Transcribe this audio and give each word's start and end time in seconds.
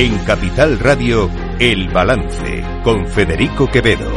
En 0.00 0.16
Capital 0.18 0.78
Radio, 0.78 1.28
El 1.58 1.88
Balance, 1.88 2.62
con 2.84 3.04
Federico 3.08 3.66
Quevedo. 3.66 4.08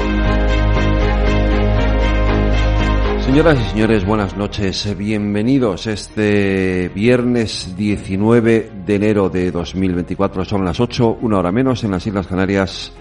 Señoras 3.21 3.59
y 3.59 3.69
señores, 3.71 4.05
buenas 4.05 4.37
noches. 4.37 4.95
Bienvenidos 4.95 5.87
este 5.87 6.89
viernes 6.89 7.75
19 7.75 8.71
de 8.85 8.95
enero 8.95 9.29
de 9.29 9.49
2024. 9.49 10.45
Son 10.45 10.63
las 10.63 10.79
8, 10.79 11.17
una 11.19 11.39
hora 11.39 11.51
menos 11.51 11.83
en 11.83 11.89
las 11.89 12.05
Islas 12.05 12.27
Canarias. 12.27 12.93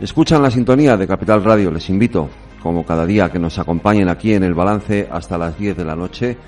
Escuchan 0.00 0.40
la 0.40 0.52
sintonía 0.52 0.96
de 0.96 1.08
Capital 1.08 1.42
Radio. 1.42 1.72
Les 1.72 1.90
invito, 1.90 2.30
como 2.62 2.86
cada 2.86 3.06
día, 3.06 3.28
que 3.28 3.40
nos 3.40 3.58
acompañen 3.58 4.08
aquí 4.08 4.34
en 4.34 4.44
el 4.44 4.54
balance 4.54 5.08
hasta 5.10 5.36
las 5.36 5.58
10 5.58 5.78
de 5.78 5.84
la 5.84 5.96
noche 5.96 6.38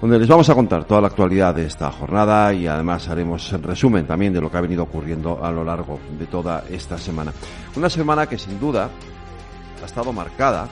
donde 0.00 0.18
les 0.18 0.28
vamos 0.28 0.48
a 0.48 0.54
contar 0.54 0.84
toda 0.84 1.00
la 1.00 1.08
actualidad 1.08 1.54
de 1.54 1.66
esta 1.66 1.90
jornada 1.90 2.52
y 2.52 2.66
además 2.66 3.08
haremos 3.08 3.52
el 3.52 3.62
resumen 3.62 4.06
también 4.06 4.32
de 4.32 4.40
lo 4.40 4.50
que 4.50 4.56
ha 4.56 4.60
venido 4.60 4.84
ocurriendo 4.84 5.44
a 5.44 5.50
lo 5.50 5.64
largo 5.64 5.98
de 6.18 6.26
toda 6.26 6.64
esta 6.70 6.96
semana. 6.98 7.32
Una 7.76 7.90
semana 7.90 8.26
que 8.26 8.38
sin 8.38 8.60
duda 8.60 8.88
ha 9.82 9.84
estado 9.84 10.12
marcada 10.12 10.68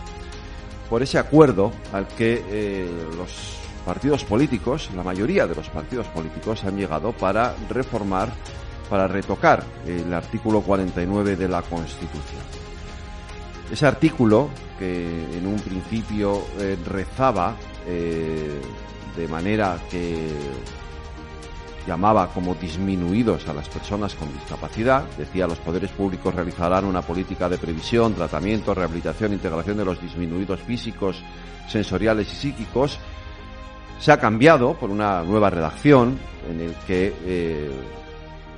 por 0.88 1.02
ese 1.02 1.18
acuerdo 1.18 1.72
al 1.92 2.06
que 2.06 2.44
eh, 2.48 2.88
los 3.16 3.56
partidos 3.84 4.24
políticos, 4.24 4.90
la 4.94 5.02
mayoría 5.02 5.46
de 5.46 5.54
los 5.54 5.68
partidos 5.70 6.06
políticos 6.08 6.64
han 6.64 6.76
llegado 6.76 7.12
para 7.12 7.54
reformar, 7.68 8.32
para 8.88 9.08
retocar 9.08 9.64
el 9.86 10.12
artículo 10.14 10.60
49 10.60 11.36
de 11.36 11.48
la 11.48 11.62
Constitución. 11.62 12.42
Ese 13.70 13.86
artículo 13.86 14.48
que 14.78 15.38
en 15.38 15.46
un 15.46 15.56
principio 15.56 16.42
eh, 16.58 16.76
rezaba 16.86 17.56
eh, 17.86 18.60
de 19.16 19.28
manera 19.28 19.78
que 19.90 20.30
llamaba 21.86 22.28
como 22.28 22.54
disminuidos 22.54 23.48
a 23.48 23.54
las 23.54 23.68
personas 23.68 24.14
con 24.14 24.32
discapacidad. 24.32 25.04
Decía, 25.16 25.46
los 25.46 25.58
poderes 25.58 25.90
públicos 25.92 26.34
realizarán 26.34 26.84
una 26.84 27.02
política 27.02 27.48
de 27.48 27.58
previsión, 27.58 28.14
tratamiento, 28.14 28.74
rehabilitación, 28.74 29.32
integración 29.32 29.76
de 29.76 29.84
los 29.84 30.00
disminuidos 30.00 30.60
físicos, 30.60 31.22
sensoriales 31.68 32.32
y 32.32 32.36
psíquicos. 32.36 32.98
Se 34.00 34.12
ha 34.12 34.18
cambiado 34.18 34.74
por 34.74 34.90
una 34.90 35.22
nueva 35.22 35.48
redacción 35.48 36.18
en 36.50 36.60
el 36.60 36.74
que 36.86 37.14
eh, 37.24 37.70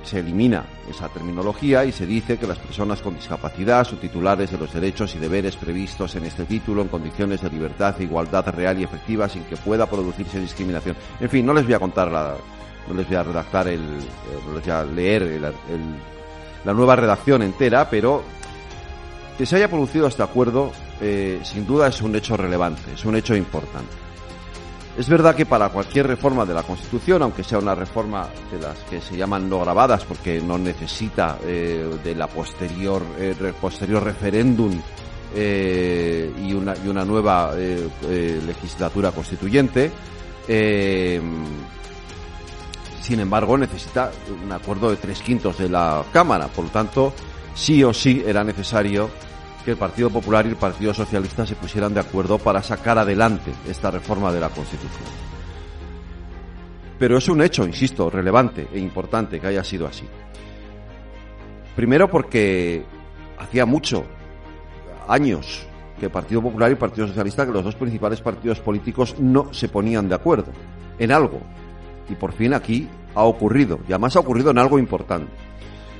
se 0.03 0.19
elimina 0.19 0.63
esa 0.89 1.09
terminología 1.09 1.85
y 1.85 1.91
se 1.91 2.05
dice 2.05 2.37
que 2.37 2.47
las 2.47 2.57
personas 2.57 3.01
con 3.01 3.15
discapacidad 3.15 3.83
son 3.83 3.99
titulares 3.99 4.51
de 4.51 4.57
los 4.57 4.73
derechos 4.73 5.13
y 5.15 5.19
deberes 5.19 5.55
previstos 5.55 6.15
en 6.15 6.25
este 6.25 6.45
título 6.45 6.81
en 6.81 6.87
condiciones 6.87 7.41
de 7.41 7.49
libertad 7.49 7.95
e 7.99 8.03
igualdad 8.03 8.47
real 8.49 8.79
y 8.79 8.83
efectiva 8.83 9.29
sin 9.29 9.43
que 9.43 9.57
pueda 9.57 9.85
producirse 9.85 10.39
discriminación. 10.39 10.95
En 11.19 11.29
fin, 11.29 11.45
no 11.45 11.53
les 11.53 11.65
voy 11.65 11.73
a 11.73 11.79
contar 11.79 12.11
la, 12.11 12.35
no 12.87 12.93
les 12.93 13.07
voy 13.07 13.17
a 13.17 13.23
redactar 13.23 13.67
el, 13.67 13.81
eh, 13.81 14.39
no 14.47 14.53
les 14.53 14.63
voy 14.63 14.73
a 14.73 14.83
leer 14.83 15.53
la 16.65 16.73
nueva 16.73 16.95
redacción 16.95 17.41
entera, 17.41 17.89
pero 17.89 18.23
que 19.37 19.45
se 19.45 19.55
haya 19.55 19.69
producido 19.69 20.07
este 20.07 20.23
acuerdo 20.23 20.71
eh, 21.01 21.39
sin 21.43 21.65
duda 21.65 21.87
es 21.87 22.01
un 22.01 22.15
hecho 22.15 22.35
relevante, 22.35 22.93
es 22.93 23.05
un 23.05 23.15
hecho 23.15 23.35
importante. 23.35 24.08
Es 24.99 25.07
verdad 25.07 25.33
que 25.33 25.45
para 25.45 25.69
cualquier 25.69 26.07
reforma 26.07 26.45
de 26.45 26.53
la 26.53 26.61
Constitución, 26.61 27.21
aunque 27.21 27.41
sea 27.41 27.57
una 27.57 27.73
reforma 27.73 28.27
de 28.51 28.59
las 28.59 28.77
que 28.79 28.99
se 28.99 29.15
llaman 29.15 29.49
no 29.49 29.61
grabadas, 29.61 30.03
porque 30.03 30.41
no 30.41 30.57
necesita 30.57 31.37
eh, 31.45 31.89
de 32.03 32.15
la 32.15 32.27
posterior, 32.27 33.01
eh, 33.17 33.53
posterior 33.61 34.03
referéndum 34.03 34.77
eh, 35.33 36.33
y, 36.45 36.51
una, 36.51 36.75
y 36.83 36.89
una 36.89 37.05
nueva 37.05 37.53
legislatura 37.55 39.13
constituyente, 39.13 39.89
sin 43.01 43.21
embargo 43.21 43.57
necesita 43.57 44.11
un 44.43 44.51
acuerdo 44.51 44.89
de 44.89 44.97
tres 44.97 45.21
quintos 45.21 45.59
de 45.59 45.69
la 45.69 46.03
Cámara. 46.11 46.47
Por 46.47 46.65
lo 46.65 46.71
tanto, 46.71 47.13
sí 47.55 47.85
o 47.85 47.93
sí 47.93 48.21
era 48.27 48.43
necesario 48.43 49.09
que 49.69 49.73
el 49.73 49.77
Partido 49.77 50.09
Popular 50.09 50.47
y 50.47 50.49
el 50.49 50.55
Partido 50.55 50.95
Socialista 50.95 51.45
se 51.45 51.55
pusieran 51.55 51.93
de 51.93 51.99
acuerdo 51.99 52.39
para 52.39 52.63
sacar 52.63 52.97
adelante 52.97 53.51
esta 53.67 53.91
reforma 53.91 54.31
de 54.31 54.39
la 54.39 54.49
Constitución. 54.49 55.05
Pero 56.97 57.19
es 57.19 57.29
un 57.29 57.39
hecho, 57.43 57.63
insisto, 57.67 58.09
relevante 58.09 58.67
e 58.73 58.79
importante 58.79 59.39
que 59.39 59.45
haya 59.45 59.63
sido 59.63 59.85
así. 59.85 60.07
Primero 61.75 62.09
porque 62.09 62.83
hacía 63.37 63.67
mucho, 63.67 64.05
años, 65.07 65.67
que 65.99 66.07
el 66.07 66.11
Partido 66.11 66.41
Popular 66.41 66.69
y 66.69 66.73
el 66.73 66.79
Partido 66.79 67.05
Socialista, 67.05 67.45
que 67.45 67.51
los 67.51 67.63
dos 67.63 67.75
principales 67.75 68.21
partidos 68.21 68.59
políticos 68.61 69.19
no 69.19 69.53
se 69.53 69.69
ponían 69.69 70.09
de 70.09 70.15
acuerdo 70.15 70.51
en 70.97 71.11
algo. 71.11 71.41
Y 72.09 72.15
por 72.15 72.33
fin 72.33 72.55
aquí 72.55 72.87
ha 73.13 73.21
ocurrido, 73.21 73.81
y 73.87 73.91
además 73.91 74.15
ha 74.15 74.21
ocurrido 74.21 74.49
en 74.49 74.57
algo 74.57 74.79
importante. 74.79 75.31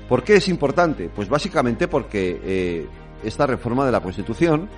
¿Por 0.07 0.23
qué 0.23 0.37
es 0.37 0.47
importante? 0.47 1.07
Pues 1.15 1.29
básicamente 1.29 1.87
porque 1.87 2.41
eh, 2.43 2.87
esta 3.23 3.45
reforma 3.45 3.85
de 3.85 3.91
la 3.91 3.99
Constitución, 4.01 4.69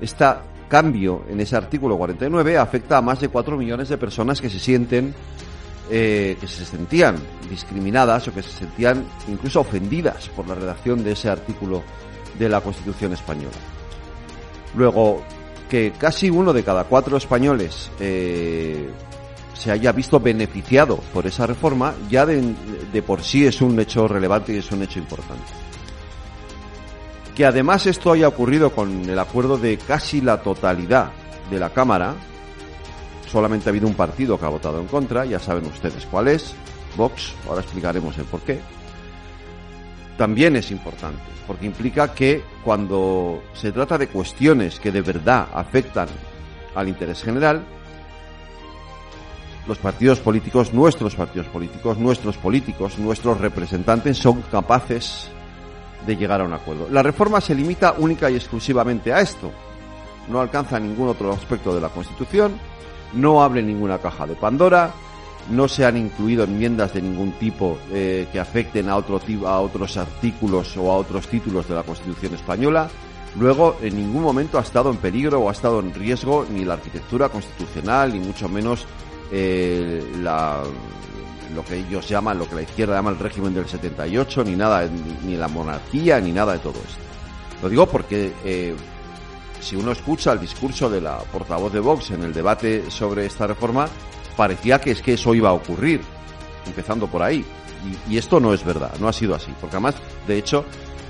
este 0.00 0.24
cambio 0.68 1.24
en 1.28 1.40
ese 1.40 1.56
artículo 1.56 1.96
49 1.96 2.58
afecta 2.58 2.98
a 2.98 3.02
más 3.02 3.20
de 3.20 3.28
4 3.28 3.56
millones 3.56 3.88
de 3.88 3.98
personas 3.98 4.40
que 4.40 4.50
se 4.50 4.58
sienten, 4.58 5.14
eh, 5.90 6.36
que 6.40 6.48
se 6.48 6.64
sentían 6.64 7.16
discriminadas 7.48 8.26
o 8.28 8.34
que 8.34 8.42
se 8.42 8.50
sentían 8.50 9.04
incluso 9.28 9.60
ofendidas 9.60 10.28
por 10.30 10.48
la 10.48 10.54
redacción 10.54 11.04
de 11.04 11.12
ese 11.12 11.28
artículo 11.28 11.82
de 12.38 12.48
la 12.48 12.60
Constitución 12.60 13.12
española. 13.12 13.56
Luego, 14.74 15.22
que 15.70 15.92
casi 15.92 16.30
uno 16.30 16.52
de 16.52 16.62
cada 16.62 16.84
cuatro 16.84 17.16
españoles 17.16 17.90
eh, 18.00 18.90
se 19.54 19.70
haya 19.70 19.92
visto 19.92 20.20
beneficiado 20.20 20.96
por 21.14 21.26
esa 21.26 21.46
reforma, 21.46 21.94
ya 22.10 22.26
de 22.26 23.02
por 23.06 23.22
sí 23.22 23.46
es 23.46 23.62
un 23.62 23.78
hecho 23.80 24.06
relevante 24.06 24.52
y 24.52 24.58
es 24.58 24.70
un 24.70 24.82
hecho 24.82 24.98
importante. 24.98 25.44
Que 27.36 27.44
además 27.44 27.86
esto 27.86 28.12
haya 28.12 28.28
ocurrido 28.28 28.72
con 28.72 29.08
el 29.10 29.18
acuerdo 29.18 29.58
de 29.58 29.76
casi 29.76 30.22
la 30.22 30.40
totalidad 30.40 31.12
de 31.50 31.58
la 31.58 31.68
Cámara, 31.68 32.14
solamente 33.30 33.68
ha 33.68 33.72
habido 33.72 33.86
un 33.86 33.94
partido 33.94 34.40
que 34.40 34.46
ha 34.46 34.48
votado 34.48 34.80
en 34.80 34.86
contra, 34.86 35.26
ya 35.26 35.38
saben 35.38 35.66
ustedes 35.66 36.06
cuál 36.06 36.28
es, 36.28 36.54
Vox, 36.96 37.34
ahora 37.46 37.60
explicaremos 37.60 38.16
el 38.16 38.24
por 38.24 38.40
qué. 38.40 38.58
También 40.16 40.56
es 40.56 40.70
importante, 40.70 41.20
porque 41.46 41.66
implica 41.66 42.14
que 42.14 42.42
cuando 42.64 43.42
se 43.52 43.70
trata 43.70 43.98
de 43.98 44.08
cuestiones 44.08 44.80
que 44.80 44.90
de 44.90 45.02
verdad 45.02 45.48
afectan 45.52 46.08
al 46.74 46.88
interés 46.88 47.22
general, 47.22 47.62
los 49.66 49.76
partidos 49.76 50.20
políticos, 50.20 50.72
nuestros 50.72 51.14
partidos 51.16 51.48
políticos, 51.48 51.98
nuestros 51.98 52.38
políticos, 52.38 52.98
nuestros 52.98 53.38
representantes 53.38 54.16
son 54.16 54.40
capaces 54.40 55.30
de 56.06 56.16
llegar 56.16 56.40
a 56.40 56.44
un 56.44 56.52
acuerdo. 56.52 56.88
La 56.90 57.02
reforma 57.02 57.40
se 57.40 57.54
limita 57.54 57.94
única 57.98 58.30
y 58.30 58.36
exclusivamente 58.36 59.12
a 59.12 59.20
esto. 59.20 59.50
No 60.28 60.40
alcanza 60.40 60.78
ningún 60.78 61.08
otro 61.08 61.32
aspecto 61.32 61.74
de 61.74 61.80
la 61.80 61.88
Constitución, 61.88 62.58
no 63.12 63.42
abre 63.42 63.62
ninguna 63.62 63.98
caja 63.98 64.26
de 64.26 64.34
Pandora, 64.34 64.92
no 65.50 65.68
se 65.68 65.84
han 65.84 65.96
incluido 65.96 66.44
enmiendas 66.44 66.94
de 66.94 67.02
ningún 67.02 67.32
tipo 67.32 67.78
eh, 67.92 68.26
que 68.32 68.40
afecten 68.40 68.88
a, 68.88 68.96
otro, 68.96 69.20
a 69.46 69.60
otros 69.60 69.96
artículos 69.96 70.76
o 70.76 70.90
a 70.90 70.96
otros 70.96 71.28
títulos 71.28 71.68
de 71.68 71.74
la 71.74 71.82
Constitución 71.82 72.34
española. 72.34 72.88
Luego, 73.38 73.76
en 73.82 73.96
ningún 73.96 74.22
momento 74.22 74.58
ha 74.58 74.62
estado 74.62 74.90
en 74.90 74.96
peligro 74.96 75.40
o 75.40 75.48
ha 75.48 75.52
estado 75.52 75.80
en 75.80 75.92
riesgo 75.92 76.46
ni 76.50 76.64
la 76.64 76.74
arquitectura 76.74 77.28
constitucional, 77.28 78.12
ni 78.12 78.18
mucho 78.18 78.48
menos 78.48 78.86
eh, 79.30 80.02
la, 80.20 80.62
lo 81.54 81.64
que 81.64 81.76
ellos 81.76 82.08
llaman, 82.08 82.38
lo 82.38 82.48
que 82.48 82.56
la 82.56 82.62
izquierda 82.62 82.96
llama 82.96 83.10
el 83.10 83.18
régimen 83.18 83.54
del 83.54 83.66
78, 83.66 84.44
ni 84.44 84.56
nada, 84.56 84.88
ni, 85.24 85.36
la 85.36 85.48
monarquía, 85.48 86.20
ni 86.20 86.32
nada 86.32 86.54
de 86.54 86.58
todo 86.58 86.74
esto. 86.74 87.02
Lo 87.62 87.68
digo 87.68 87.86
porque 87.86 88.32
eh, 88.44 88.74
si 89.60 89.76
uno 89.76 89.92
escucha 89.92 90.32
el 90.32 90.40
discurso 90.40 90.88
de 90.88 91.00
la 91.00 91.18
portavoz 91.18 91.72
de 91.72 91.80
Vox 91.80 92.10
en 92.10 92.22
el 92.22 92.32
debate 92.32 92.90
sobre 92.90 93.26
esta 93.26 93.46
reforma, 93.46 93.88
parecía 94.36 94.80
que 94.80 94.92
es 94.92 95.02
que 95.02 95.14
eso 95.14 95.34
iba 95.34 95.48
a 95.48 95.54
ocurrir, 95.54 96.00
empezando 96.66 97.06
por 97.06 97.22
ahí. 97.22 97.44
Y, 98.08 98.16
esto 98.16 98.40
no 98.40 98.52
es 98.52 98.64
verdad, 98.64 98.92
no 99.00 99.08
ha 99.08 99.12
sido 99.12 99.34
así, 99.34 99.52
porque 99.60 99.76
además, 99.76 99.94
de 100.26 100.38
hecho, 100.38 100.64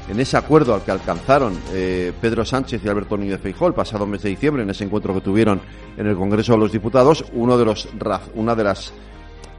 en 0.08 0.20
ese 0.20 0.36
acuerdo 0.36 0.74
al 0.74 0.82
que 0.82 0.90
alcanzaron 0.90 1.58
eh, 1.72 2.12
Pedro 2.20 2.44
Sánchez 2.44 2.82
y 2.84 2.88
Alberto 2.88 3.16
Núñez 3.16 3.40
Feijóo 3.40 3.72
pasado 3.72 4.06
mes 4.06 4.22
de 4.22 4.30
diciembre, 4.30 4.62
en 4.62 4.70
ese 4.70 4.84
encuentro 4.84 5.14
que 5.14 5.20
tuvieron 5.20 5.60
en 5.96 6.06
el 6.06 6.16
Congreso 6.16 6.52
de 6.52 6.58
los 6.58 6.72
Diputados, 6.72 7.24
uno 7.32 7.56
de 7.56 7.64
los, 7.64 7.88
una 8.34 8.54
de 8.54 8.64
las, 8.64 8.92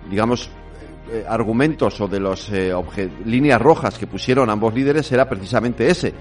digamos, 0.09 0.49
eh, 1.11 1.25
argumentos 1.27 1.99
o 2.01 2.07
de 2.07 2.19
las 2.19 2.49
eh, 2.51 2.73
líneas 3.25 3.61
rojas 3.61 3.97
que 3.97 4.07
pusieron 4.07 4.49
ambos 4.49 4.73
líderes 4.73 5.11
era 5.11 5.27
precisamente 5.27 5.89
ese, 5.89 6.13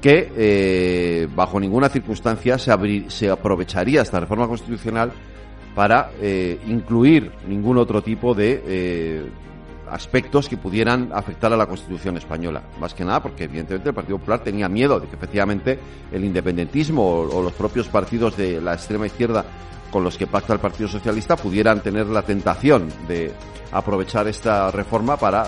que 0.00 0.32
eh, 0.36 1.28
bajo 1.34 1.58
ninguna 1.58 1.88
circunstancia 1.88 2.58
se, 2.58 2.72
se, 3.08 3.30
aprovecharía 3.30 4.02
esta 4.02 4.20
reforma 4.20 4.46
constitucional 4.46 5.12
para 5.74 6.10
incluir 6.68 7.32
ningún 7.48 7.78
otro 7.78 8.00
tipo 8.00 8.32
de 8.32 9.24
aspectos 9.90 10.48
que 10.48 10.56
pudieran 10.56 11.10
afectar 11.12 11.52
a 11.52 11.56
la 11.56 11.66
Constitución 11.66 12.16
española. 12.16 12.62
Más 12.80 12.94
que 12.94 13.04
nada 13.04 13.22
porque, 13.22 13.44
evidentemente, 13.44 13.88
el 13.88 13.94
Partido 13.94 14.18
Popular 14.18 14.42
tenía 14.42 14.68
miedo 14.68 15.00
de 15.00 15.08
que, 15.08 15.16
efectivamente, 15.16 15.78
el 16.12 16.24
independentismo 16.24 17.20
o 17.20 17.42
los 17.42 17.52
propios 17.52 17.88
partidos 17.88 18.36
de 18.36 18.60
la 18.60 18.74
extrema 18.74 19.06
izquierda 19.06 19.44
con 19.90 20.02
los 20.02 20.18
que 20.18 20.26
pacta 20.26 20.52
el 20.52 20.58
Partido 20.58 20.88
Socialista 20.88 21.36
pudieran 21.36 21.80
tener 21.80 22.06
la 22.06 22.22
tentación 22.22 22.92
de 23.06 23.32
aprovechar 23.70 24.26
esta 24.26 24.70
reforma 24.70 25.16
para 25.16 25.46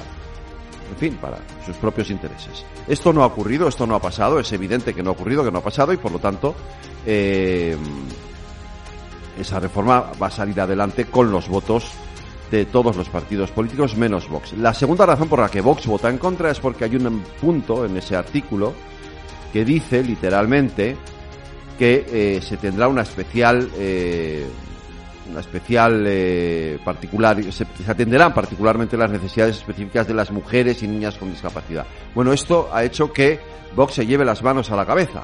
en 0.90 0.96
fin, 0.96 1.18
para 1.20 1.38
sus 1.64 1.76
propios 1.76 2.10
intereses. 2.10 2.64
Esto 2.86 3.12
no 3.12 3.22
ha 3.22 3.26
ocurrido, 3.26 3.68
esto 3.68 3.86
no 3.86 3.96
ha 3.96 4.00
pasado, 4.00 4.38
es 4.38 4.52
evidente 4.52 4.94
que 4.94 5.02
no 5.02 5.10
ha 5.10 5.12
ocurrido, 5.14 5.44
que 5.44 5.50
no 5.50 5.58
ha 5.58 5.62
pasado 5.62 5.92
y 5.92 5.96
por 5.96 6.12
lo 6.12 6.18
tanto 6.18 6.54
eh, 7.04 7.76
esa 9.38 9.60
reforma 9.60 10.12
va 10.20 10.28
a 10.28 10.30
salir 10.30 10.60
adelante 10.60 11.06
con 11.06 11.30
los 11.30 11.48
votos 11.48 11.90
de 12.50 12.64
todos 12.66 12.96
los 12.96 13.08
partidos 13.08 13.50
políticos 13.50 13.96
menos 13.96 14.28
Vox. 14.28 14.52
La 14.54 14.72
segunda 14.72 15.06
razón 15.06 15.28
por 15.28 15.40
la 15.40 15.48
que 15.48 15.60
Vox 15.60 15.86
vota 15.86 16.08
en 16.08 16.18
contra 16.18 16.50
es 16.50 16.60
porque 16.60 16.84
hay 16.84 16.96
un 16.96 17.22
punto 17.40 17.84
en 17.84 17.96
ese 17.96 18.16
artículo 18.16 18.74
que 19.52 19.64
dice 19.64 20.02
literalmente 20.02 20.96
que 21.78 22.06
eh, 22.10 22.40
se 22.40 22.56
tendrá 22.56 22.88
una 22.88 23.02
especial 23.02 23.70
eh, 23.76 24.46
una 25.30 25.40
especial 25.40 26.04
eh, 26.06 26.78
particular 26.84 27.42
se, 27.52 27.66
atenderán 27.86 28.32
particularmente 28.32 28.96
las 28.96 29.10
necesidades 29.10 29.56
específicas 29.56 30.06
de 30.06 30.14
las 30.14 30.30
mujeres 30.30 30.82
y 30.82 30.88
niñas 30.88 31.16
con 31.16 31.30
discapacidad. 31.30 31.84
Bueno, 32.14 32.32
esto 32.32 32.70
ha 32.72 32.84
hecho 32.84 33.12
que 33.12 33.40
Vox 33.74 33.94
se 33.94 34.06
lleve 34.06 34.24
las 34.24 34.42
manos 34.42 34.70
a 34.70 34.76
la 34.76 34.86
cabeza. 34.86 35.22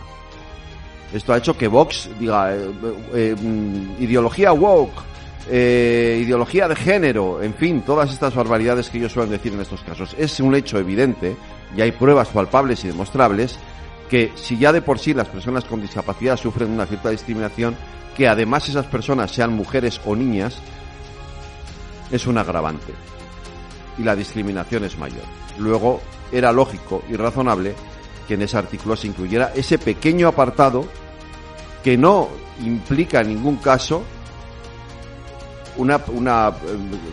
Esto 1.12 1.32
ha 1.32 1.38
hecho 1.38 1.56
que 1.56 1.68
Vox 1.68 2.10
diga 2.18 2.52
mm, 2.52 4.02
ideología 4.02 4.52
woke, 4.52 5.11
ideología 5.50 6.68
de 6.68 6.76
género, 6.76 7.42
en 7.42 7.54
fin, 7.54 7.82
todas 7.82 8.12
estas 8.12 8.34
barbaridades 8.34 8.88
que 8.88 8.98
ellos 8.98 9.12
suelen 9.12 9.32
decir 9.32 9.52
en 9.52 9.60
estos 9.60 9.82
casos. 9.82 10.14
Es 10.18 10.38
un 10.40 10.54
hecho 10.54 10.78
evidente 10.78 11.36
y 11.76 11.80
hay 11.80 11.92
pruebas 11.92 12.28
palpables 12.28 12.84
y 12.84 12.88
demostrables 12.88 13.58
que 14.08 14.32
si 14.36 14.58
ya 14.58 14.72
de 14.72 14.82
por 14.82 14.98
sí 14.98 15.14
las 15.14 15.28
personas 15.28 15.64
con 15.64 15.80
discapacidad 15.80 16.36
sufren 16.36 16.70
una 16.70 16.86
cierta 16.86 17.10
discriminación, 17.10 17.76
que 18.16 18.28
además 18.28 18.68
esas 18.68 18.86
personas 18.86 19.32
sean 19.32 19.52
mujeres 19.52 20.00
o 20.04 20.14
niñas, 20.14 20.58
es 22.10 22.26
un 22.26 22.38
agravante. 22.38 22.92
Y 23.98 24.02
la 24.02 24.14
discriminación 24.14 24.84
es 24.84 24.98
mayor. 24.98 25.24
Luego, 25.58 26.00
era 26.30 26.52
lógico 26.52 27.02
y 27.08 27.16
razonable 27.16 27.74
que 28.26 28.34
en 28.34 28.42
ese 28.42 28.56
artículo 28.56 28.96
se 28.96 29.06
incluyera 29.06 29.52
ese 29.54 29.78
pequeño 29.78 30.28
apartado 30.28 30.86
que 31.82 31.96
no 31.96 32.28
implica 32.62 33.20
en 33.20 33.28
ningún 33.28 33.56
caso 33.56 34.02
una, 35.76 36.52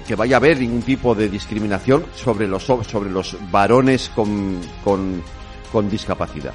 que 0.08 0.16
vaya 0.16 0.36
a 0.36 0.40
haber 0.40 0.60
ningún 0.60 0.82
tipo 0.82 1.16
de 1.16 1.30
discriminación 1.30 2.06
sobre 2.14 2.48
los 2.48 2.64
sobre 2.64 3.10
los 3.10 3.38
varones 3.52 4.12
con, 4.14 4.60
con, 4.84 5.24
con 5.72 5.90
discapacidad 5.90 6.54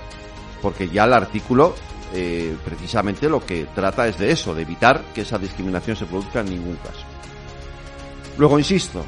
porque 0.65 0.89
ya 0.89 1.05
el 1.05 1.13
artículo 1.13 1.75
eh, 2.15 2.57
precisamente 2.65 3.29
lo 3.29 3.45
que 3.45 3.67
trata 3.75 4.07
es 4.07 4.19
de 4.19 4.31
eso, 4.31 4.55
de 4.55 4.63
evitar 4.63 5.03
que 5.13 5.23
esa 5.23 5.37
discriminación 5.37 5.97
se 5.97 6.07
produzca 6.07 6.41
en 6.41 6.47
ningún 6.47 6.77
caso. 6.77 7.05
Luego, 8.39 8.59
insisto, 8.59 9.05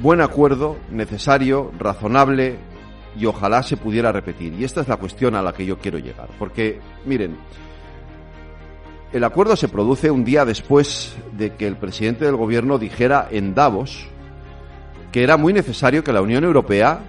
buen 0.00 0.20
acuerdo, 0.20 0.76
necesario, 0.90 1.72
razonable 1.78 2.58
y 3.18 3.26
ojalá 3.26 3.62
se 3.62 3.76
pudiera 3.76 4.12
repetir. 4.12 4.52
Y 4.54 4.64
esta 4.64 4.82
es 4.82 4.88
la 4.88 4.98
cuestión 4.98 5.34
a 5.34 5.42
la 5.42 5.52
que 5.52 5.66
yo 5.66 5.78
quiero 5.78 5.98
llegar, 5.98 6.28
porque 6.38 6.80
miren, 7.06 7.36
el 9.12 9.24
acuerdo 9.24 9.56
se 9.56 9.68
produce 9.68 10.10
un 10.10 10.24
día 10.24 10.44
después 10.44 11.14
de 11.36 11.54
que 11.54 11.66
el 11.66 11.76
presidente 11.76 12.24
del 12.24 12.36
gobierno 12.36 12.78
dijera 12.78 13.28
en 13.30 13.54
Davos 13.54 14.08
que 15.12 15.22
era 15.22 15.36
muy 15.36 15.52
necesario 15.52 16.02
que 16.02 16.12
la 16.12 16.22
Unión 16.22 16.42
Europea 16.42 17.00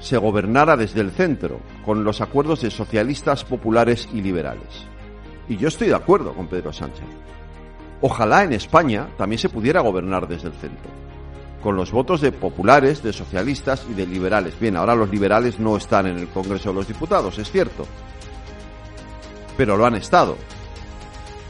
se 0.00 0.16
gobernara 0.16 0.76
desde 0.76 1.02
el 1.02 1.10
centro, 1.10 1.60
con 1.84 2.02
los 2.02 2.22
acuerdos 2.22 2.62
de 2.62 2.70
socialistas, 2.70 3.44
populares 3.44 4.08
y 4.12 4.22
liberales. 4.22 4.86
Y 5.48 5.58
yo 5.58 5.68
estoy 5.68 5.88
de 5.88 5.94
acuerdo 5.94 6.32
con 6.32 6.46
Pedro 6.46 6.72
Sánchez. 6.72 7.04
Ojalá 8.00 8.44
en 8.44 8.54
España 8.54 9.08
también 9.18 9.38
se 9.38 9.50
pudiera 9.50 9.80
gobernar 9.80 10.26
desde 10.26 10.48
el 10.48 10.54
centro, 10.54 10.90
con 11.62 11.76
los 11.76 11.90
votos 11.90 12.22
de 12.22 12.32
populares, 12.32 13.02
de 13.02 13.12
socialistas 13.12 13.84
y 13.90 13.94
de 13.94 14.06
liberales. 14.06 14.58
Bien, 14.58 14.76
ahora 14.76 14.94
los 14.94 15.10
liberales 15.10 15.58
no 15.58 15.76
están 15.76 16.06
en 16.06 16.18
el 16.18 16.28
Congreso 16.28 16.70
de 16.70 16.76
los 16.76 16.88
Diputados, 16.88 17.38
es 17.38 17.50
cierto, 17.50 17.86
pero 19.56 19.76
lo 19.76 19.84
han 19.84 19.96
estado. 19.96 20.36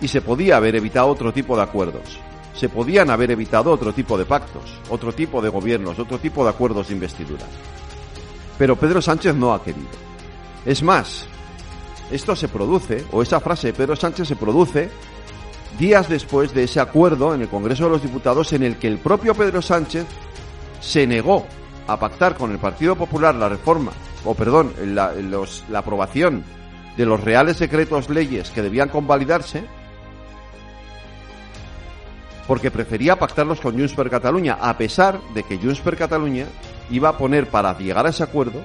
Y 0.00 0.08
se 0.08 0.20
podía 0.20 0.56
haber 0.56 0.76
evitado 0.76 1.08
otro 1.08 1.32
tipo 1.32 1.56
de 1.56 1.62
acuerdos. 1.62 2.18
Se 2.54 2.68
podían 2.68 3.10
haber 3.10 3.30
evitado 3.30 3.70
otro 3.70 3.92
tipo 3.92 4.18
de 4.18 4.24
pactos, 4.24 4.80
otro 4.90 5.12
tipo 5.12 5.40
de 5.40 5.48
gobiernos, 5.48 5.98
otro 5.98 6.18
tipo 6.18 6.44
de 6.44 6.50
acuerdos 6.50 6.88
de 6.88 6.94
investidura. 6.94 7.44
Pero 8.58 8.76
Pedro 8.76 9.00
Sánchez 9.00 9.34
no 9.34 9.54
ha 9.54 9.62
querido. 9.62 9.88
Es 10.66 10.82
más, 10.82 11.26
esto 12.10 12.34
se 12.34 12.48
produce, 12.48 13.04
o 13.12 13.22
esa 13.22 13.40
frase 13.40 13.68
de 13.68 13.72
Pedro 13.74 13.94
Sánchez 13.94 14.28
se 14.28 14.36
produce 14.36 14.90
días 15.78 16.08
después 16.08 16.54
de 16.54 16.64
ese 16.64 16.80
acuerdo 16.80 17.34
en 17.34 17.42
el 17.42 17.48
Congreso 17.48 17.84
de 17.84 17.90
los 17.90 18.02
Diputados 18.02 18.52
en 18.52 18.62
el 18.62 18.76
que 18.76 18.88
el 18.88 18.98
propio 18.98 19.34
Pedro 19.34 19.62
Sánchez 19.62 20.06
se 20.80 21.06
negó 21.06 21.46
a 21.86 21.98
pactar 21.98 22.36
con 22.36 22.50
el 22.50 22.58
Partido 22.58 22.96
Popular 22.96 23.34
la 23.34 23.48
reforma, 23.48 23.92
o 24.24 24.34
perdón, 24.34 24.72
la, 24.84 25.12
aprobación 25.74 26.44
de 26.96 27.06
los 27.06 27.20
reales 27.22 27.58
decretos 27.58 28.10
leyes 28.10 28.50
que 28.50 28.62
debían 28.62 28.88
convalidarse, 28.88 29.64
porque 32.48 32.70
prefería 32.70 33.18
pactarlos 33.18 33.60
con 33.60 33.76
Junts 33.76 33.92
per 33.92 34.08
Cataluña, 34.08 34.56
a 34.60 34.76
pesar 34.78 35.20
de 35.34 35.42
que 35.42 35.58
Junts 35.58 35.80
per 35.80 35.96
Cataluña 35.96 36.46
iba 36.90 37.10
a 37.10 37.18
poner 37.18 37.46
para 37.48 37.76
llegar 37.76 38.06
a 38.06 38.08
ese 38.08 38.22
acuerdo 38.22 38.62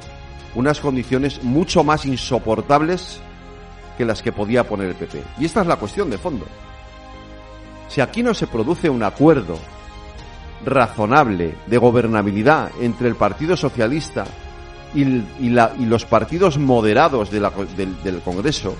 unas 0.55 0.79
condiciones 0.79 1.43
mucho 1.43 1.83
más 1.83 2.05
insoportables 2.05 3.19
que 3.97 4.05
las 4.05 4.21
que 4.21 4.31
podía 4.31 4.63
poner 4.63 4.87
el 4.87 4.95
PP. 4.95 5.21
Y 5.37 5.45
esta 5.45 5.61
es 5.61 5.67
la 5.67 5.75
cuestión 5.75 6.09
de 6.09 6.17
fondo. 6.17 6.45
Si 7.89 7.99
aquí 7.99 8.23
no 8.23 8.33
se 8.33 8.47
produce 8.47 8.89
un 8.89 9.03
acuerdo 9.03 9.59
razonable 10.65 11.55
de 11.67 11.77
gobernabilidad 11.77 12.71
entre 12.79 13.09
el 13.09 13.15
Partido 13.15 13.57
Socialista 13.57 14.23
y, 14.95 15.03
la, 15.49 15.73
y 15.77 15.85
los 15.85 16.05
partidos 16.05 16.57
moderados 16.57 17.31
del, 17.31 18.21
Congreso 18.23 18.75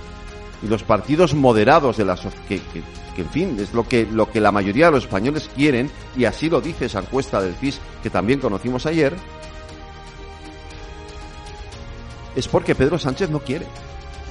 y 0.63 0.67
los 0.67 0.83
partidos 0.83 1.33
moderados 1.33 1.97
de 1.97 2.05
la 2.05 2.15
que, 2.47 2.61
que, 2.61 3.21
en 3.21 3.29
fin 3.29 3.57
es 3.59 3.73
lo 3.73 3.87
que 3.87 4.07
lo 4.09 4.31
que 4.31 4.41
la 4.41 4.51
mayoría 4.51 4.85
de 4.85 4.93
los 4.93 5.03
españoles 5.03 5.49
quieren 5.55 5.91
y 6.15 6.25
así 6.25 6.49
lo 6.49 6.61
dice 6.61 6.85
esa 6.85 6.99
encuesta 6.99 7.41
del 7.41 7.55
CIS 7.55 7.79
que 8.01 8.09
también 8.09 8.39
conocimos 8.39 8.85
ayer 8.85 9.13
es 12.35 12.47
porque 12.47 12.75
Pedro 12.75 12.97
Sánchez 12.97 13.29
no 13.29 13.39
quiere. 13.39 13.67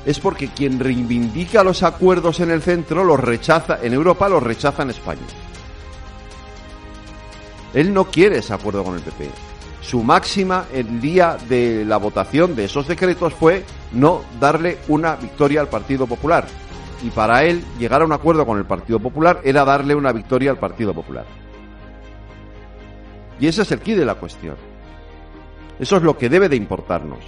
Es 0.04 0.18
porque 0.18 0.48
quien 0.48 0.80
reivindica 0.80 1.62
los 1.62 1.82
acuerdos 1.82 2.40
en 2.40 2.50
el 2.50 2.62
centro 2.62 3.04
los 3.04 3.20
rechaza 3.20 3.78
en 3.80 3.92
Europa 3.92 4.28
los 4.28 4.42
rechaza 4.42 4.82
en 4.82 4.90
España. 4.90 5.20
Él 7.72 7.94
no 7.94 8.06
quiere 8.06 8.38
ese 8.38 8.52
acuerdo 8.52 8.82
con 8.82 8.96
el 8.96 9.00
PP 9.00 9.51
su 9.82 10.02
máxima 10.02 10.66
el 10.72 11.00
día 11.00 11.36
de 11.48 11.84
la 11.84 11.96
votación 11.96 12.54
de 12.54 12.64
esos 12.64 12.86
decretos 12.86 13.34
fue 13.34 13.64
no 13.92 14.22
darle 14.40 14.78
una 14.88 15.16
victoria 15.16 15.60
al 15.60 15.68
Partido 15.68 16.06
Popular. 16.06 16.46
Y 17.02 17.10
para 17.10 17.42
él 17.42 17.64
llegar 17.80 18.00
a 18.00 18.04
un 18.04 18.12
acuerdo 18.12 18.46
con 18.46 18.58
el 18.58 18.64
Partido 18.64 19.00
Popular 19.00 19.40
era 19.42 19.64
darle 19.64 19.96
una 19.96 20.12
victoria 20.12 20.52
al 20.52 20.58
Partido 20.58 20.94
Popular. 20.94 21.26
Y 23.40 23.48
ese 23.48 23.62
es 23.62 23.72
el 23.72 23.80
quid 23.80 23.98
de 23.98 24.04
la 24.04 24.14
cuestión. 24.14 24.54
Eso 25.80 25.96
es 25.96 26.02
lo 26.04 26.16
que 26.16 26.28
debe 26.28 26.48
de 26.48 26.54
importarnos. 26.54 27.18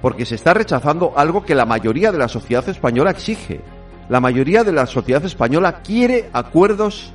Porque 0.00 0.24
se 0.24 0.36
está 0.36 0.54
rechazando 0.54 1.12
algo 1.14 1.44
que 1.44 1.54
la 1.54 1.66
mayoría 1.66 2.10
de 2.10 2.16
la 2.16 2.28
sociedad 2.28 2.66
española 2.70 3.10
exige. 3.10 3.60
La 4.08 4.18
mayoría 4.18 4.64
de 4.64 4.72
la 4.72 4.86
sociedad 4.86 5.22
española 5.26 5.82
quiere 5.82 6.30
acuerdos 6.32 7.12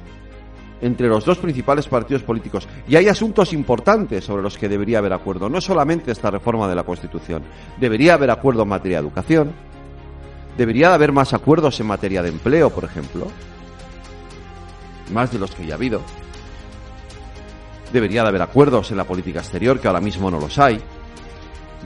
entre 0.82 1.08
los 1.08 1.26
dos 1.26 1.38
principales 1.38 1.88
partidos 1.88 2.24
políticos. 2.24 2.68
Y 2.88 2.96
hay 2.96 3.08
asuntos 3.08 3.54
importantes 3.54 4.26
sobre 4.26 4.44
los 4.44 4.58
que 4.58 4.70
debería 4.70 5.00
haber 5.00 5.14
acuerdo, 5.14 5.50
no 5.50 5.62
solamente 5.62 6.12
esta 6.12 6.32
reforma 6.32 6.68
de 6.68 6.76
la 6.76 6.84
Constitución. 6.84 7.44
Debería 7.80 8.16
haber 8.16 8.32
acuerdo 8.32 8.64
en 8.64 8.70
materia 8.70 8.98
de 8.98 9.08
educación, 9.08 9.54
debería 10.58 10.94
haber 10.94 11.12
más 11.12 11.34
acuerdos 11.34 11.80
en 11.80 11.88
materia 11.88 12.22
de 12.22 12.30
empleo, 12.30 12.70
por 12.70 12.84
ejemplo, 12.84 13.28
más 15.12 15.32
de 15.32 15.40
los 15.40 15.52
que 15.52 15.66
ya 15.66 15.74
ha 15.74 15.78
habido. 15.78 16.02
Debería 17.92 18.24
de 18.24 18.30
haber 18.30 18.42
acuerdos 18.42 18.92
en 18.92 18.98
la 18.98 19.04
política 19.06 19.40
exterior, 19.40 19.80
que 19.80 19.88
ahora 19.88 20.02
mismo 20.02 20.30
no 20.30 20.40
los 20.40 20.58
hay. 20.58 20.82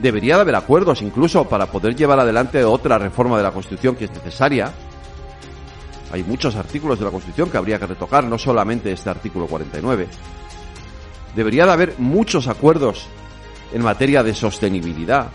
Debería 0.00 0.36
de 0.36 0.42
haber 0.42 0.56
acuerdos 0.56 1.02
incluso 1.02 1.46
para 1.46 1.66
poder 1.66 1.94
llevar 1.94 2.18
adelante 2.18 2.64
otra 2.64 2.98
reforma 2.98 3.36
de 3.36 3.42
la 3.42 3.52
Constitución 3.52 3.96
que 3.96 4.06
es 4.06 4.10
necesaria, 4.10 4.72
hay 6.12 6.24
muchos 6.24 6.56
artículos 6.56 6.98
de 6.98 7.04
la 7.04 7.10
Constitución 7.10 7.50
que 7.50 7.58
habría 7.58 7.78
que 7.78 7.86
retocar, 7.86 8.24
no 8.24 8.38
solamente 8.38 8.92
este 8.92 9.10
artículo 9.10 9.46
49. 9.46 10.08
Debería 11.34 11.66
de 11.66 11.72
haber 11.72 11.94
muchos 11.98 12.48
acuerdos 12.48 13.06
en 13.72 13.82
materia 13.82 14.22
de 14.22 14.34
sostenibilidad, 14.34 15.28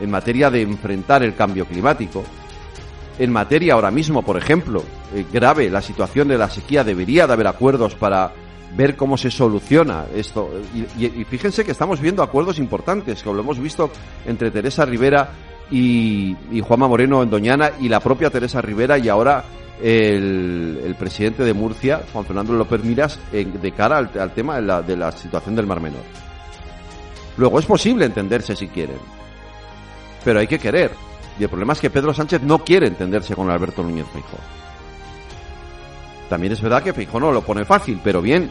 en 0.00 0.10
materia 0.10 0.50
de 0.50 0.62
enfrentar 0.62 1.22
el 1.22 1.34
cambio 1.34 1.64
climático, 1.66 2.22
en 3.18 3.32
materia 3.32 3.74
ahora 3.74 3.90
mismo, 3.90 4.22
por 4.22 4.36
ejemplo, 4.36 4.82
eh, 5.14 5.24
grave 5.32 5.70
la 5.70 5.80
situación 5.80 6.28
de 6.28 6.36
la 6.36 6.50
sequía, 6.50 6.84
debería 6.84 7.26
de 7.26 7.32
haber 7.32 7.46
acuerdos 7.46 7.94
para 7.94 8.32
ver 8.76 8.94
cómo 8.94 9.16
se 9.16 9.30
soluciona 9.30 10.04
esto. 10.14 10.50
Y, 10.98 11.24
fíjense 11.24 11.64
que 11.64 11.72
estamos 11.72 11.98
viendo 11.98 12.22
acuerdos 12.22 12.58
importantes, 12.58 13.22
como 13.22 13.36
lo 13.36 13.42
hemos 13.42 13.58
visto 13.58 13.90
entre 14.26 14.50
Teresa 14.50 14.84
Rivera 14.84 15.30
y, 15.70 16.36
y 16.52 16.60
Juanma 16.60 16.86
Moreno 16.86 17.22
en 17.22 17.30
Doñana 17.30 17.70
y 17.80 17.88
la 17.88 18.00
propia 18.00 18.28
Teresa 18.28 18.60
Rivera 18.60 18.98
y 18.98 19.08
ahora 19.08 19.44
el, 19.82 20.96
presidente 20.98 21.44
de 21.44 21.54
Murcia, 21.54 22.02
Juan 22.12 22.24
Fernando 22.24 22.52
López 22.52 22.82
Miras, 22.84 23.18
de 23.30 23.72
cara 23.72 23.98
al, 23.98 24.32
tema 24.32 24.60
de 24.60 24.96
la, 24.96 25.12
situación 25.12 25.54
del 25.54 25.66
Mar 25.66 25.80
Menor. 25.80 26.04
Luego 27.36 27.58
es 27.58 27.66
posible 27.66 28.06
entenderse 28.06 28.56
si 28.56 28.68
quieren, 28.68 28.98
pero 30.24 30.40
hay 30.40 30.46
que 30.46 30.58
querer. 30.58 30.92
Y 31.38 31.42
el 31.42 31.50
problema 31.50 31.74
es 31.74 31.80
que 31.80 31.90
Pedro 31.90 32.14
Sánchez 32.14 32.42
no 32.42 32.64
quiere 32.64 32.86
entenderse 32.86 33.34
con 33.34 33.50
Alberto 33.50 33.82
Núñez 33.82 34.06
Feijóo. 34.10 34.40
También 36.30 36.54
es 36.54 36.62
verdad 36.62 36.82
que 36.82 36.94
Feijóo 36.94 37.20
no 37.20 37.30
lo 37.30 37.42
pone 37.42 37.64
fácil, 37.66 38.00
pero 38.02 38.22
bien, 38.22 38.50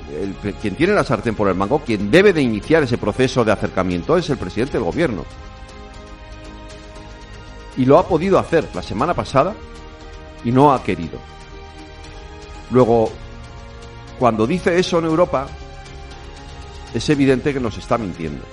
quien 0.62 0.76
tiene 0.76 0.94
la 0.94 1.04
sartén 1.04 1.36
por 1.36 1.50
el 1.50 1.56
mango, 1.56 1.80
quien 1.80 2.12
debe 2.12 2.32
de 2.32 2.42
iniciar 2.42 2.84
ese 2.84 3.00
proceso 3.00 3.44
de 3.44 3.52
acercamiento 3.52 4.16
es 4.18 4.30
el 4.30 4.38
presidente 4.38 4.74
del 4.74 4.84
gobierno. 4.84 5.26
Y 7.76 7.86
lo 7.86 7.98
ha 7.98 8.08
podido 8.08 8.40
hacer 8.40 8.66
la 8.74 8.84
semana 8.84 9.14
pasada 9.14 9.54
y 10.46 10.52
no 10.52 10.72
ha 10.72 10.82
querido. 10.82 11.20
Luego, 12.72 13.12
cuando 14.18 14.48
dice 14.48 14.80
eso 14.80 15.00
en 15.00 15.06
Europa, 15.06 15.48
es 16.94 17.10
evidente 17.10 17.54
que 17.54 17.60
nos 17.60 17.78
está 17.78 17.98
mintiendo. 17.98 18.44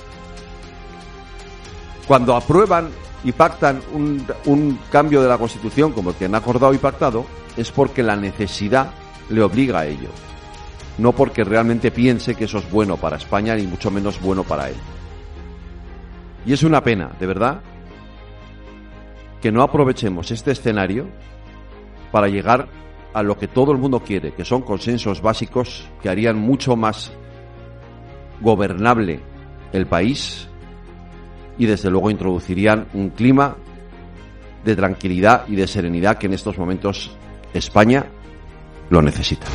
Cuando 2.09 2.35
aprueban 2.35 2.91
y 3.23 3.31
pactan 3.31 3.81
un, 3.93 4.79
cambio 4.91 5.23
de 5.23 5.29
la 5.29 5.39
Constitución 5.39 5.93
como 5.93 6.11
el 6.11 6.17
que 6.17 6.25
han 6.25 6.35
acordado 6.35 6.75
y 6.75 6.79
pactado, 6.79 7.25
es 7.57 7.71
porque 7.71 8.03
la 8.03 8.17
necesidad 8.17 8.91
le 9.29 9.43
obliga 9.43 9.81
a 9.81 9.87
ello. 9.87 10.09
No 10.99 11.13
porque 11.13 11.45
realmente 11.45 11.91
piense 11.91 12.35
que 12.35 12.45
eso 12.45 12.59
es 12.59 12.71
bueno 12.71 12.97
para 12.97 13.17
España, 13.17 13.55
ni 13.55 13.67
mucho 13.67 13.91
menos 13.91 14.21
bueno 14.21 14.43
para 14.43 14.69
él. 14.69 14.77
Y 16.45 16.53
es 16.53 16.65
una 16.65 16.83
pena, 16.83 17.13
de 17.21 17.27
verdad, 17.27 17.61
que 19.41 19.53
no 19.53 19.63
aprovechemos 19.63 20.31
este 20.31 20.51
escenario 20.51 21.07
para 22.13 22.29
llegar 22.29 22.69
a 23.13 23.23
lo 23.23 23.37
que 23.37 23.49
todo 23.49 23.73
el 23.73 23.79
mundo 23.79 24.01
quiere, 24.01 24.33
que 24.33 24.45
son 24.45 24.63
consensos 24.63 25.21
básicos 25.21 25.89
que 26.01 26.09
harían 26.09 26.39
mucho 26.39 26.77
más 26.77 27.13
gobernable 28.41 29.21
el 29.73 29.87
país 29.87 30.49
y 31.59 31.67
desde 31.67 31.91
luego 31.91 32.11
introducirían 32.11 32.87
un 32.95 33.11
clima 33.11 33.57
de 34.65 34.77
tranquilidad 34.77 35.45
y 35.49 35.57
de 35.57 35.67
serenidad 35.67 36.19
que 36.19 36.27
en 36.27 36.35
estos 36.35 36.57
momentos 36.59 37.17
España 37.53 38.07
lo 38.91 39.03
necesita. 39.03 39.47